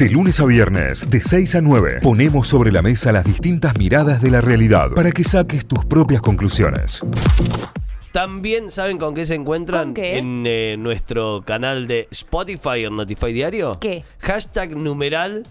[0.00, 4.22] De lunes a viernes, de 6 a 9, ponemos sobre la mesa las distintas miradas
[4.22, 7.00] de la realidad para que saques tus propias conclusiones.
[8.10, 10.16] También saben con qué se encuentran ¿Con qué?
[10.16, 13.78] en eh, nuestro canal de Spotify o Notify Diario.
[13.78, 14.02] ¿Qué?
[14.20, 15.46] Hashtag numeral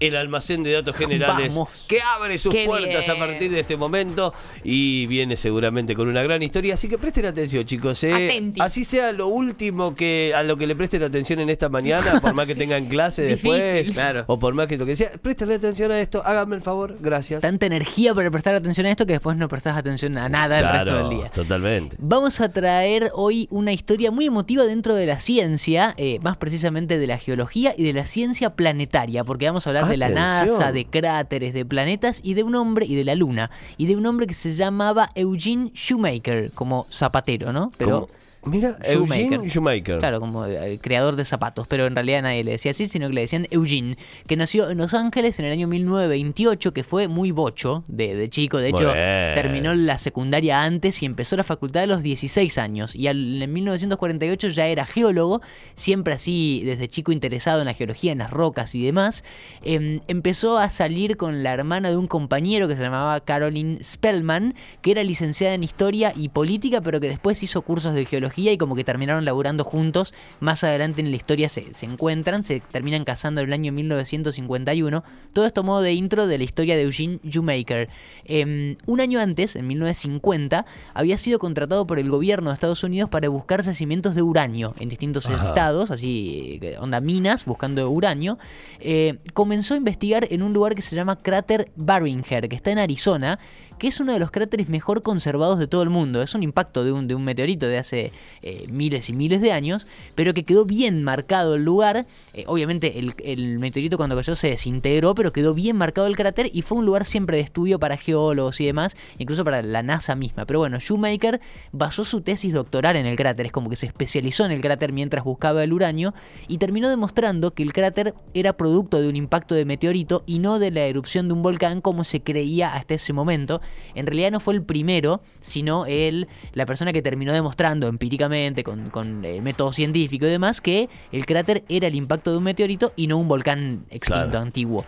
[0.00, 1.68] el almacén de datos generales Vamos.
[1.86, 4.32] que abre sus Qué puertas a partir de este momento
[4.64, 6.74] y viene seguramente con una gran historia.
[6.74, 8.02] Así que presten atención, chicos.
[8.04, 8.52] ¿eh?
[8.58, 12.34] Así sea lo último que a lo que le presten atención en esta mañana, por
[12.34, 13.90] más que tengan clase después.
[13.90, 14.24] Claro.
[14.26, 17.40] o por más que lo que sea, prestenle atención a esto, háganme el favor, gracias.
[17.40, 20.68] Tanta energía para prestar atención a esto que después no prestás atención a nada el
[20.68, 21.28] resto del día.
[21.30, 21.96] totalmente.
[21.98, 26.98] Vamos a traer hoy una historia muy emotiva dentro de la ciencia, eh, más precisamente
[26.98, 30.58] de la geología y de la ciencia planetaria, porque vamos a hablar de la Atención.
[30.58, 33.96] NASA, de cráteres, de planetas y de un hombre y de la luna, y de
[33.96, 37.70] un hombre que se llamaba Eugene Shoemaker, como zapatero, ¿no?
[37.76, 38.08] Pero
[38.44, 39.22] Mira, Shoemaker.
[39.34, 39.98] Eugene Shoemaker.
[39.98, 43.12] Claro, como eh, creador de zapatos, pero en realidad nadie le decía así, sino que
[43.14, 47.32] le decían Eugene, que nació en Los Ángeles en el año 1928, que fue muy
[47.32, 48.92] bocho de, de chico, de hecho
[49.34, 53.52] terminó la secundaria antes y empezó la facultad a los 16 años, y al- en
[53.52, 55.42] 1948 ya era geólogo,
[55.74, 59.22] siempre así desde chico interesado en la geología, en las rocas y demás,
[59.62, 64.54] Em, empezó a salir con la hermana de un compañero que se llamaba Caroline Spellman,
[64.80, 68.58] que era licenciada en historia y política, pero que después hizo cursos de geología y
[68.58, 70.14] como que terminaron laburando juntos.
[70.40, 75.04] Más adelante en la historia se, se encuentran, se terminan casando en el año 1951.
[75.32, 77.88] Todo esto modo de intro de la historia de Eugene Shoemaker.
[78.24, 83.10] Em, un año antes, en 1950, había sido contratado por el gobierno de Estados Unidos
[83.10, 85.48] para buscar yacimientos de uranio en distintos Ajá.
[85.48, 88.38] estados, así, eh, onda minas, buscando uranio.
[88.80, 92.78] Eh, comenzó a investigar en un lugar que se llama cráter Barringer, que está en
[92.78, 93.38] Arizona,
[93.80, 96.22] que es uno de los cráteres mejor conservados de todo el mundo.
[96.22, 100.34] Es un impacto de un, meteorito de hace eh, miles y miles de años, pero
[100.34, 102.04] que quedó bien marcado el lugar.
[102.34, 106.50] Eh, obviamente el, el meteorito cuando cayó se desintegró, pero quedó bien marcado el cráter
[106.52, 110.14] y fue un lugar siempre de estudio para geólogos y demás, incluso para la NASA
[110.14, 110.44] misma.
[110.44, 111.40] Pero bueno, Shoemaker
[111.72, 114.92] basó su tesis doctoral en el cráter, es como que se especializó en el cráter
[114.92, 116.12] mientras buscaba el uranio
[116.48, 120.58] y terminó demostrando que el cráter era producto de un impacto de meteorito y no
[120.58, 123.62] de la erupción de un volcán como se creía hasta ese momento.
[123.94, 128.90] En realidad no fue el primero, sino él, la persona que terminó demostrando empíricamente, con,
[128.90, 132.92] con, eh, método científico y demás, que el cráter era el impacto de un meteorito
[132.96, 134.38] y no un volcán extinto Claro.
[134.40, 134.84] antiguo.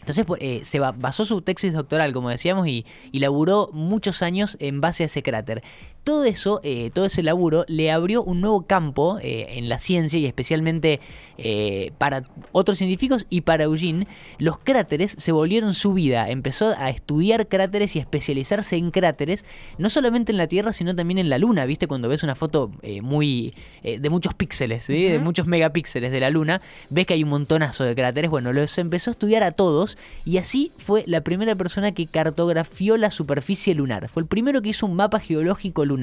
[0.00, 4.22] Entonces pues, eh, se ba- basó su tesis doctoral, como decíamos, y, y laburó muchos
[4.22, 5.62] años en base a ese cráter.
[6.04, 10.18] Todo eso, eh, todo ese laburo, le abrió un nuevo campo eh, en la ciencia
[10.18, 11.00] y especialmente
[11.38, 14.06] eh, para otros científicos y para Eugene.
[14.38, 16.28] Los cráteres se volvieron su vida.
[16.28, 19.46] Empezó a estudiar cráteres y a especializarse en cráteres,
[19.78, 21.64] no solamente en la Tierra, sino también en la Luna.
[21.64, 21.86] ¿Viste?
[21.86, 22.70] Cuando ves una foto
[23.02, 25.04] muy de muchos píxeles, ¿sí?
[25.04, 26.60] de muchos megapíxeles de la Luna,
[26.90, 28.30] ves que hay un montonazo de cráteres.
[28.30, 32.98] Bueno, los empezó a estudiar a todos y así fue la primera persona que cartografió
[32.98, 34.10] la superficie lunar.
[34.10, 35.93] Fue el primero que hizo un mapa geológico lunar.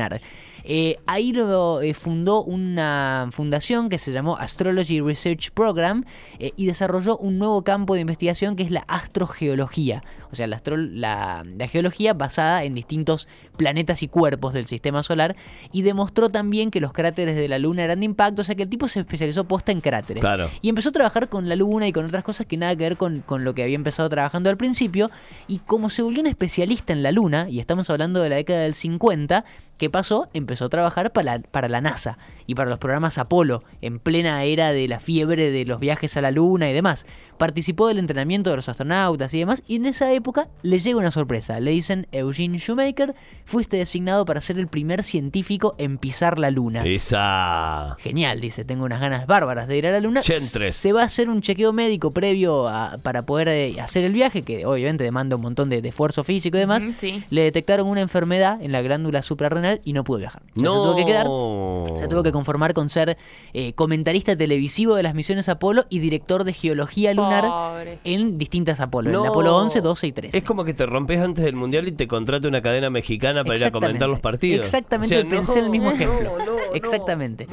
[0.63, 6.05] Eh, ahí lo eh, fundó una fundación que se llamó Astrology Research Program
[6.37, 10.03] eh, y desarrolló un nuevo campo de investigación que es la astrogeología.
[10.31, 15.03] O sea, la, astro- la- la geología basada en distintos planetas y cuerpos del sistema
[15.03, 15.35] solar
[15.71, 18.63] y demostró también que los cráteres de la Luna eran de impacto, o sea que
[18.63, 20.21] el tipo se especializó posta en cráteres.
[20.21, 20.49] Claro.
[20.61, 22.97] Y empezó a trabajar con la luna y con otras cosas que nada que ver
[22.97, 25.09] con, con lo que había empezado trabajando al principio.
[25.47, 28.61] Y como se volvió un especialista en la luna, y estamos hablando de la década
[28.61, 29.43] del 50,
[29.81, 30.29] ¿qué pasó?
[30.35, 34.71] Empezó a trabajar para, para la NASA y para los programas Apolo, en plena era
[34.71, 37.07] de la fiebre de los viajes a la luna y demás.
[37.39, 41.09] Participó del entrenamiento de los astronautas y demás, y en esa época le llega una
[41.09, 41.59] sorpresa.
[41.59, 43.15] Le dicen, Eugene Shoemaker,
[43.45, 46.83] fuiste designado para ser el primer científico en pisar la luna.
[46.85, 47.95] Esa.
[47.99, 50.21] Genial, dice, tengo unas ganas bárbaras de ir a la luna.
[50.21, 50.75] Chentres.
[50.75, 54.43] Se va a hacer un chequeo médico previo a- para poder eh, hacer el viaje,
[54.43, 56.83] que obviamente demanda un montón de, de esfuerzo físico y demás.
[56.99, 57.23] Sí.
[57.31, 60.41] Le detectaron una enfermedad en la glándula suprarrenal y no pudo viajar.
[60.43, 60.71] O sea, No.
[60.73, 61.99] Se tuvo que quedar.
[61.99, 63.17] Se tuvo que conformar con ser
[63.53, 67.99] eh, comentarista televisivo de las misiones Apolo y director de geología lunar Pobre.
[68.03, 69.23] en distintas Apolo, en No.
[69.23, 70.37] el Apolo 11, 12 y 13.
[70.37, 73.59] Es como que te rompes antes del mundial y te contrata una cadena mexicana para
[73.59, 74.65] ir a comentar los partidos.
[74.67, 76.37] Exactamente, O sea, pensé en el mismo ejemplo.
[76.39, 77.47] no, no, Exactamente.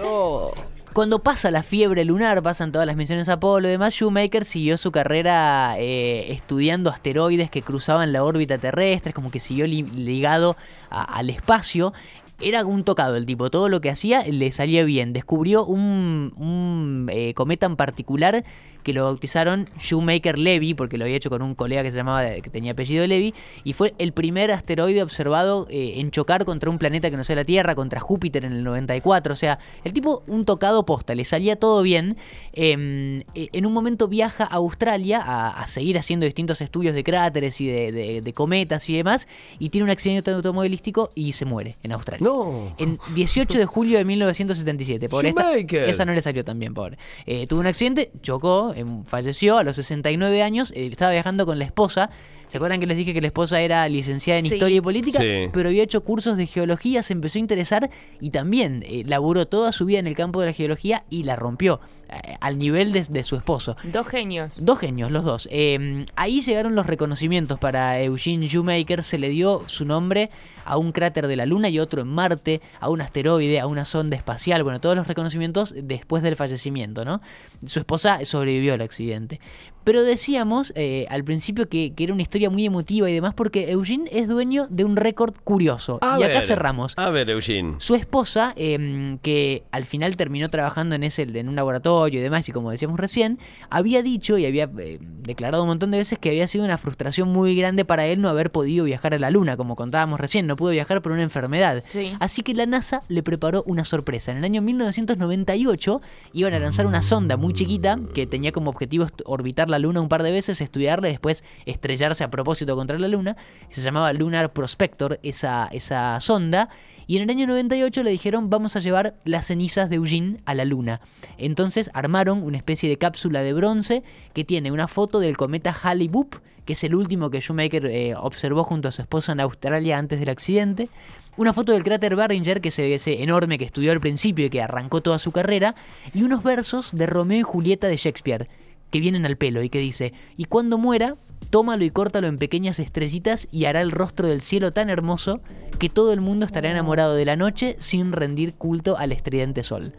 [0.93, 4.91] Cuando pasa la fiebre lunar, pasan todas las misiones Apolo y demás, Shoemaker siguió su
[4.91, 10.57] carrera eh, estudiando asteroides que cruzaban la órbita terrestre, es como que siguió li- ligado
[10.91, 11.93] a- al espacio.
[12.41, 15.13] Era un tocado el tipo, todo lo que hacía le salía bien.
[15.13, 18.45] Descubrió un, un, eh, cometa en particular
[18.89, 22.25] que lo bautizaron Shoemaker Levy, porque lo había hecho con un colega que se llamaba,
[22.41, 26.79] que tenía apellido Levy, y fue el primer asteroide observado eh, en chocar contra un
[26.79, 29.35] planeta que no sea la Tierra, contra Júpiter en el 94.
[29.35, 32.17] O sea, el tipo un tocado posta, le salía todo bien.
[32.55, 37.61] Em, e, en un momento viaja a Australia a, seguir haciendo distintos estudios de cráteres
[37.61, 42.27] y de, cometas y demás, y tiene un accidente automovilístico y se muere en Australia.
[42.27, 42.65] No.
[42.79, 45.11] En 18 de julio de 1977.
[45.11, 46.97] Pobre, esta, esa no le salió tan bien, pobre.
[47.27, 48.73] Eh, tuvo un accidente, chocó,
[49.05, 52.11] falleció a los 69 años, eh, estaba viajando con la esposa.
[52.49, 55.19] ¿Se acuerdan que les dije que la esposa era licenciada en Historia y Política?
[55.53, 57.91] Pero había hecho cursos de geología, se empezó a interesar
[58.21, 61.37] y también eh, laburó toda su vida en el campo de la geología y la
[61.37, 61.81] rompió.
[62.09, 63.77] Eh, al nivel de, su esposo.
[63.85, 64.65] Dos genios.
[64.65, 65.49] Dos genios, los dos.
[65.51, 69.03] Em, ahí llegaron los reconocimientos para Eugene Shoemaker.
[69.03, 70.31] Se le dio su nombre
[70.65, 73.85] a un cráter de la Luna y otro en Marte, a un asteroide, a una
[73.85, 74.63] sonda espacial.
[74.63, 77.21] Bueno, todos los reconocimientos después del fallecimiento, ¿no?
[77.67, 79.41] Su esposa sobrevivió al accidente.
[79.85, 84.09] Pero decíamos eh, al principio que, era una historia muy emotiva y demás porque Eugene
[84.13, 85.99] es dueño de un récord curioso.
[86.19, 86.93] y acá cerramos.
[86.97, 87.77] A ver, Eugene.
[87.79, 92.49] Su esposa, em, que al final terminó trabajando en, ese, en un laboratorio y demás,
[92.49, 93.39] y como decíamos recién,
[93.71, 97.29] había dicho y había eh, declarado un montón de veces que había sido una frustración
[97.31, 100.57] muy grande para él no haber podido viajar a la Luna, como contábamos recién, no
[100.57, 101.83] pudo viajar por una enfermedad.
[102.21, 104.31] Así que la NASA le preparó una sorpresa.
[104.31, 106.01] En el año 1998
[106.35, 110.09] iban a lanzar una sonda muy chiquita que tenía como objetivo orbitar la Luna un
[110.09, 113.37] par de veces, estudiarla y después estrellarse a propósito contra la Luna.
[113.71, 116.69] Se llamaba Lunar Prospector, esa, esa sonda.
[117.09, 120.55] Y en el año 98 le dijeron vamos a llevar las cenizas de Eugene a
[120.55, 121.01] la Luna.
[121.39, 124.03] Entonces armaron una especie de cápsula de bronce
[124.35, 126.35] que tiene una foto del cometa Halley-Bopp,
[126.67, 130.21] que es el último que Shoemaker eh, observó junto a su esposa en Australia antes
[130.21, 130.91] del accidente.
[131.39, 134.61] Una foto del cráter Barringer, que se ese enorme que estudió al principio y que
[134.61, 135.75] arrancó toda su carrera.
[136.13, 138.49] Y unos versos de Romeo y Julieta de Shakespeare
[138.91, 141.17] que vienen al pelo y que dice, y cuando muera,
[141.51, 145.41] tómalo y córtalo en pequeñas estrellitas y hará el rostro del cielo tan hermoso
[145.79, 149.93] que todo el mundo estará enamorado de la noche sin rendir culto al estridente sol.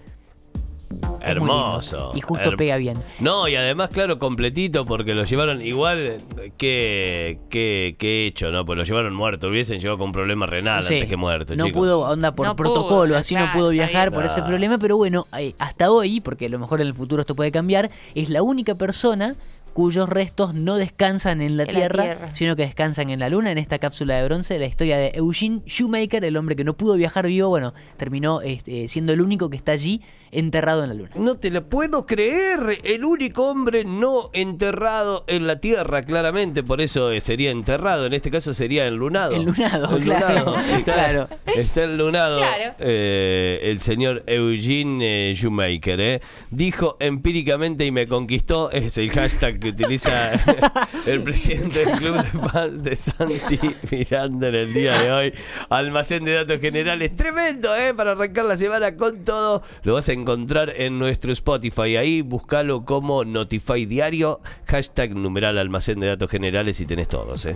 [1.21, 2.11] Hermoso.
[2.15, 2.97] Y justo pega bien.
[3.19, 6.17] No, y además, claro, completito, porque lo llevaron igual
[6.57, 8.65] que, que, que hecho, ¿no?
[8.65, 9.49] Pues lo llevaron muerto.
[9.49, 11.55] Hubiesen llegado con un problema renal antes que muerto.
[11.55, 14.77] No pudo, onda por protocolo, así no pudo viajar por ese problema.
[14.77, 17.89] Pero bueno, eh, hasta hoy, porque a lo mejor en el futuro esto puede cambiar,
[18.15, 19.35] es la única persona
[19.73, 23.79] cuyos restos no descansan en la, tierra, sino que descansan en la Luna, en esta
[23.79, 27.49] cápsula de bronce, la historia de Eugene Shoemaker, el hombre que no pudo viajar vivo,
[27.49, 30.01] bueno, terminó este, siendo el único que está allí
[30.31, 31.11] enterrado en la Luna.
[31.15, 36.81] No te lo puedo creer, el único hombre no enterrado en la Tierra, claramente, por
[36.81, 39.33] eso eh, sería enterrado, en este caso sería enlunado.
[39.33, 40.55] Enlunado, claro.
[40.79, 41.29] Está, claro.
[41.45, 42.41] está enlunado
[42.79, 46.21] eh, el señor Eugene eh, Shoemaker,
[46.51, 50.31] Dijo empíricamente y me conquistó, es el hashtag que utiliza
[51.05, 53.59] el presidente del club de fans de Santi
[53.91, 55.33] Miranda en el día de hoy.
[55.69, 57.93] Almacén de datos generales, tremendo, ¿eh?
[57.93, 59.61] Para arrancar la semana con todo.
[59.83, 61.97] Lo vas a encontrar en nuestro Spotify.
[61.97, 67.55] Ahí búscalo como Notify Diario, hashtag numeral almacén de datos generales y tenés todos, ¿eh?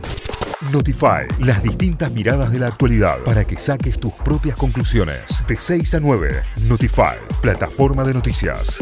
[0.72, 5.44] Notify, las distintas miradas de la actualidad para que saques tus propias conclusiones.
[5.48, 8.80] De 6 a 9, Notify, plataforma de noticias.